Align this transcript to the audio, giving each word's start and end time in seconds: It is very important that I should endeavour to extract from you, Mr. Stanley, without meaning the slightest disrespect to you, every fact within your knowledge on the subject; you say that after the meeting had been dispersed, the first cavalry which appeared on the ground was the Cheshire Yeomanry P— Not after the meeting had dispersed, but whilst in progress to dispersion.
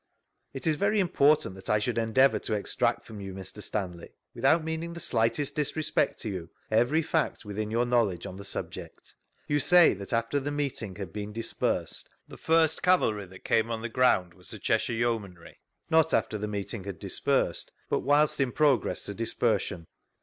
It 0.51 0.65
is 0.65 0.77
very 0.77 0.99
important 0.99 1.53
that 1.53 1.69
I 1.69 1.77
should 1.77 1.99
endeavour 1.99 2.39
to 2.39 2.55
extract 2.55 3.05
from 3.05 3.21
you, 3.21 3.35
Mr. 3.35 3.61
Stanley, 3.61 4.09
without 4.33 4.63
meaning 4.63 4.93
the 4.93 4.99
slightest 4.99 5.55
disrespect 5.55 6.19
to 6.21 6.29
you, 6.31 6.49
every 6.71 7.03
fact 7.03 7.45
within 7.45 7.69
your 7.69 7.85
knowledge 7.85 8.25
on 8.25 8.35
the 8.35 8.43
subject; 8.43 9.13
you 9.47 9.59
say 9.59 9.93
that 9.93 10.11
after 10.11 10.39
the 10.39 10.49
meeting 10.49 10.95
had 10.95 11.13
been 11.13 11.31
dispersed, 11.31 12.09
the 12.27 12.35
first 12.35 12.81
cavalry 12.81 13.27
which 13.27 13.41
appeared 13.41 13.67
on 13.67 13.83
the 13.83 13.89
ground 13.89 14.33
was 14.33 14.49
the 14.49 14.57
Cheshire 14.57 14.91
Yeomanry 14.93 15.51
P— 15.51 15.59
Not 15.91 16.15
after 16.15 16.39
the 16.39 16.47
meeting 16.47 16.85
had 16.85 16.97
dispersed, 16.97 17.71
but 17.87 17.99
whilst 17.99 18.39
in 18.39 18.51
progress 18.51 19.03
to 19.03 19.13
dispersion. 19.13 19.85